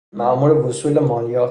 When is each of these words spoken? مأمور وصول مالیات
مأمور 0.13 0.51
وصول 0.51 0.97
مالیات 0.99 1.31